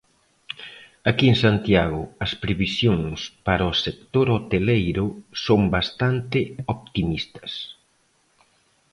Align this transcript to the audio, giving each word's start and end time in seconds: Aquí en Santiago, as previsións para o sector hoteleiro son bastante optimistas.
Aquí 1.09 1.25
en 1.33 1.37
Santiago, 1.45 2.01
as 2.25 2.31
previsións 2.43 3.19
para 3.47 3.71
o 3.71 3.79
sector 3.85 4.27
hoteleiro 4.35 5.05
son 5.45 5.61
bastante 5.75 6.39
optimistas. 6.75 7.51